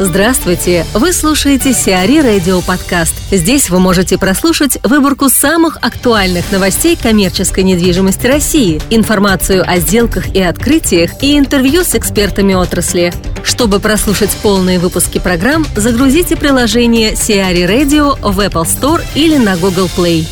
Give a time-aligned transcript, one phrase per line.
[0.00, 0.84] Здравствуйте!
[0.92, 3.14] Вы слушаете Сиари Радио Подкаст.
[3.30, 10.42] Здесь вы можете прослушать выборку самых актуальных новостей коммерческой недвижимости России, информацию о сделках и
[10.42, 13.12] открытиях и интервью с экспертами отрасли.
[13.44, 19.88] Чтобы прослушать полные выпуски программ, загрузите приложение Сиари Radio в Apple Store или на Google
[19.96, 20.26] Play.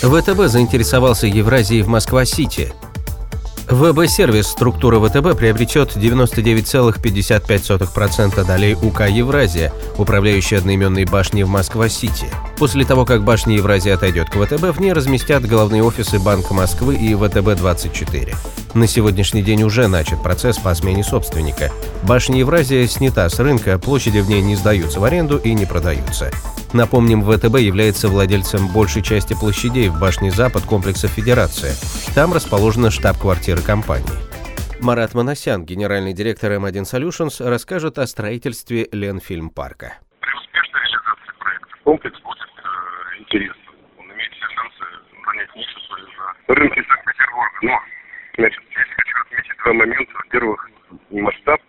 [0.00, 2.72] ВТБ заинтересовался Евразией в Москва-Сити–
[3.70, 12.28] ВБ-сервис структуры ВТБ приобретет 99,55% долей УК «Евразия», управляющей одноименной башней в Москва-Сити.
[12.56, 16.94] После того, как башня Евразия отойдет к ВТБ, в ней разместят головные офисы Банка Москвы
[16.94, 18.34] и ВТБ-24.
[18.78, 21.72] На сегодняшний день уже начат процесс по смене собственника.
[22.06, 26.30] Башня Евразия снята с рынка, площади в ней не сдаются в аренду и не продаются.
[26.72, 31.74] Напомним, ВТБ является владельцем большей части площадей в башне Запад комплекса Федерация.
[32.14, 34.14] Там расположена штаб-квартира компании.
[34.80, 39.98] Марат Манасян, генеральный директор M1 Solutions, расскажет о строительстве Ленфильм-парка.
[40.20, 43.74] При успешной реализации проекта комплекс будет э, интересным.
[43.98, 44.84] Он имеет все шансы
[45.26, 46.06] занять нишу свою
[46.46, 47.58] на рынке Санкт-Петербурга.
[47.62, 47.80] Но,
[48.36, 48.67] значит,
[49.72, 50.12] момента.
[50.14, 50.70] Во-первых,
[51.10, 51.60] масштаб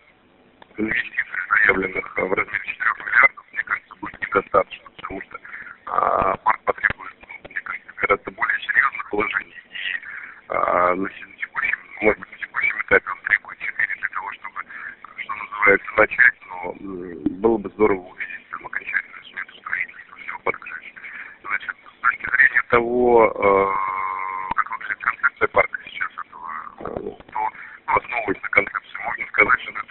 [0.77, 5.39] инвестиций, заявленных в размере 4 миллиардов, мне кажется, будет недостаточно потому что
[5.87, 7.13] а, парк потребует,
[7.45, 9.55] мне кажется, гораздо более серьезных вложений.
[9.71, 14.61] И а, на текущем, может быть, на текущем этапе он требует 4 для того, чтобы,
[15.17, 16.33] что называется, начать.
[16.47, 16.75] Но
[17.41, 20.69] было бы здорово увидеть там окончательную смету строительства всего парка.
[21.41, 27.49] Значит, с точки зрения того, э, как выглядит концепция парка сейчас этого, то ну,
[27.87, 29.85] основываясь на концепции, можно сказать, что это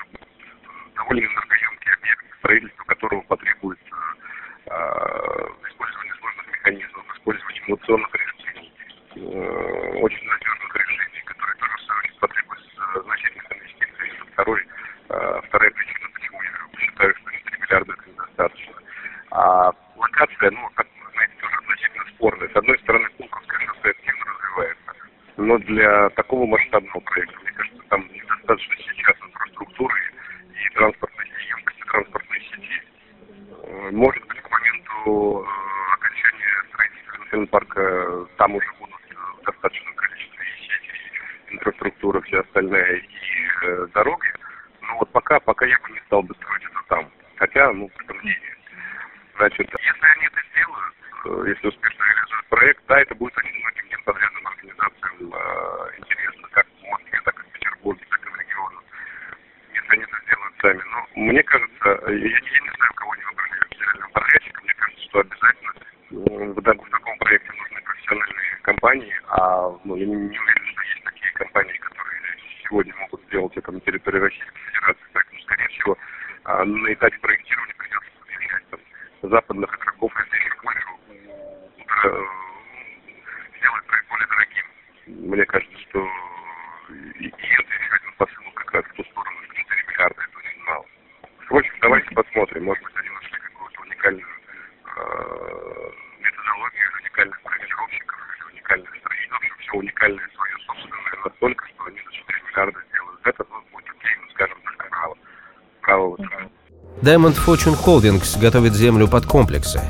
[0.95, 3.79] довольно энергоемкий объект, строительство которого потребует
[7.89, 8.73] инновационных решений,
[9.17, 14.13] э, очень надежных решений, которые тоже в свою очередь потребуют э, значительных инвестиций.
[14.33, 14.67] Второй,
[15.09, 18.75] э, вторая причина, почему я считаю, что 4 миллиарда это недостаточно.
[19.31, 22.49] А локация, ну, как вы знаете, тоже относительно спорная.
[22.49, 24.95] С одной стороны, Пулковское шоссе активно развивается,
[25.37, 30.01] но для такого масштабного проекта, мне кажется, там недостаточно сейчас инфраструктуры
[30.53, 32.83] и транспортной, емкости транспортной сети.
[33.93, 35.47] Может быть, к моменту
[37.47, 38.97] парка, там уже будут
[39.41, 40.93] в достаточном количестве и сети,
[41.51, 43.07] инфраструктура, все остальное, и
[43.63, 44.29] э, дороги.
[44.83, 47.11] Но вот пока, пока я бы не стал бы строить это там.
[47.37, 48.57] Хотя, ну, это мнение.
[49.37, 50.95] Значит, если они это сделают,
[51.25, 56.67] э, если успешно реализуют проект, да, это будет очень многим генподрядным организациям э, интересно, как
[56.67, 58.83] в Москве, так и в Петербурге, так и в регионах,
[59.75, 60.83] если они это сделают сами.
[60.91, 65.21] Но мне кажется, я, я не знаю, кого они выбрали генерального подрядчика, мне кажется, что
[65.21, 65.73] обязательно
[66.11, 71.05] в, в таком проекте нужны профессиональные компании, а ну, я не, не уверен, что есть
[71.05, 72.23] такие компании, которые
[72.65, 75.07] сегодня могут сделать это на территории Российской Федерации.
[75.13, 75.99] Поэтому, скорее всего,
[76.45, 78.81] а, на этапе проектирования придется подключать там,
[79.31, 80.89] западных игроков, еще больше
[82.05, 82.25] э,
[83.59, 84.65] сделать проект более дорогим.
[85.31, 86.09] Мне кажется, что
[87.19, 87.63] и, это еще
[87.97, 90.87] один посыл как раз в ту сторону, что 4 миллиарда это очень мало.
[91.45, 94.29] Впрочем, давайте посмотрим, может быть, они нашли какую-то уникальную
[94.97, 95.91] э,
[96.21, 102.13] методологию уникальных проектировщиков или уникальных строителей, в все уникальное свое собственное настолько, что они за
[102.13, 102.98] 4 миллиарда сделают
[103.29, 105.15] это, будет ну, скажем, только право.
[105.83, 106.17] Право.
[107.03, 109.81] Diamond Fortune Holdings готовит землю под комплексы.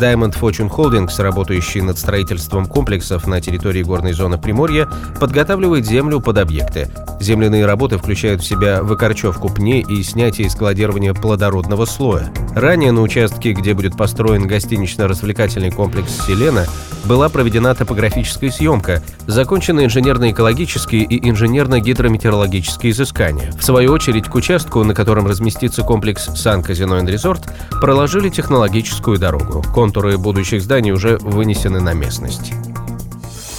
[0.00, 4.88] Diamond Fortune Holdings, работающий над строительством комплексов на территории горной зоны Приморья,
[5.20, 6.88] подготавливает землю под объекты.
[7.20, 12.32] Земляные работы включают в себя выкорчевку пней и снятие и складирование плодородного слоя.
[12.54, 16.66] Ранее на участке, где будет построен гостинично-развлекательный комплекс «Селена»,
[17.04, 23.52] была проведена топографическая съемка, закончены инженерно-экологические и инженерно-гидрометеорологические изыскания.
[23.52, 27.42] В свою очередь, к участку, на котором разместится комплекс «Сан Казино Резорт»,
[27.80, 29.64] проложили технологическую дорогу.
[29.72, 32.52] Контуры будущих зданий уже вынесены на местность.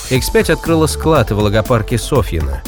[0.10, 2.62] X5 открыла склад в логопарке Софьина.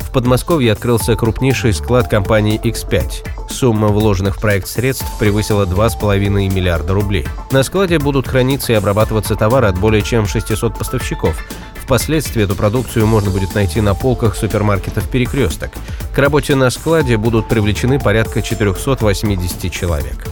[0.00, 3.35] В Подмосковье открылся крупнейший склад компании X5.
[3.48, 7.26] Сумма вложенных в проект средств превысила 2,5 миллиарда рублей.
[7.50, 11.36] На складе будут храниться и обрабатываться товары от более чем 600 поставщиков.
[11.82, 15.70] Впоследствии эту продукцию можно будет найти на полках супермаркетов «Перекресток».
[16.14, 20.26] К работе на складе будут привлечены порядка 480 человек.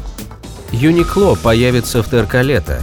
[0.73, 2.83] Юникло появится в ТРК «Лето».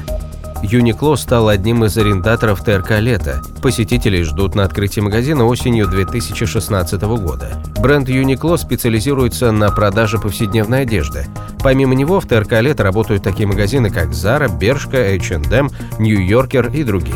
[0.64, 3.42] Юникло стал одним из арендаторов ТРК «Лето».
[3.62, 7.62] Посетителей ждут на открытии магазина осенью 2016 года.
[7.80, 11.26] Бренд Юникло специализируется на продаже повседневной одежды.
[11.64, 15.70] Помимо него в ТРК «Лето» работают такие магазины, как Zara, Бершка, H&M,
[16.00, 17.16] Нью-Йоркер и другие.